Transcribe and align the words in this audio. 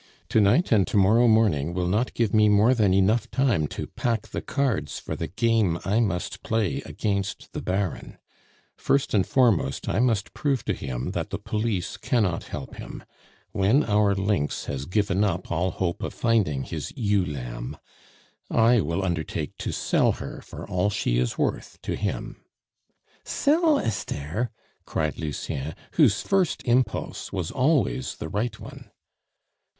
To 0.29 0.41
night 0.41 0.71
and 0.71 0.87
to 0.87 0.97
morrow 0.97 1.27
morning 1.27 1.75
will 1.75 1.85
not 1.87 2.15
give 2.15 2.33
me 2.33 2.49
more 2.49 2.73
than 2.73 2.91
enough 2.91 3.29
time 3.29 3.67
to 3.67 3.85
pack 3.85 4.29
the 4.29 4.41
cards 4.41 4.97
for 4.97 5.15
the 5.15 5.27
game 5.27 5.77
I 5.85 5.99
must 5.99 6.41
play 6.41 6.81
against 6.87 7.53
the 7.53 7.61
Baron; 7.61 8.17
first 8.75 9.13
and 9.13 9.27
foremost, 9.27 9.87
I 9.87 9.99
must 9.99 10.33
prove 10.33 10.65
to 10.65 10.73
him 10.73 11.11
that 11.11 11.29
the 11.29 11.37
police 11.37 11.97
cannot 11.97 12.45
help 12.45 12.77
him. 12.77 13.03
When 13.51 13.83
our 13.83 14.15
lynx 14.15 14.65
has 14.65 14.85
given 14.85 15.23
up 15.23 15.51
all 15.51 15.69
hope 15.69 16.01
of 16.01 16.15
finding 16.15 16.63
his 16.63 16.91
ewe 16.95 17.23
lamb, 17.23 17.77
I 18.49 18.81
will 18.81 19.03
undertake 19.05 19.55
to 19.59 19.71
sell 19.71 20.13
her 20.13 20.41
for 20.41 20.67
all 20.67 20.89
she 20.89 21.19
is 21.19 21.37
worth 21.37 21.77
to 21.83 21.95
him" 21.95 22.37
"Sell 23.23 23.77
Esther!" 23.77 24.49
cried 24.83 25.19
Lucien, 25.19 25.75
whose 25.91 26.23
first 26.23 26.63
impulse 26.65 27.31
was 27.31 27.51
always 27.51 28.15
the 28.15 28.29
right 28.29 28.59
one. 28.59 28.89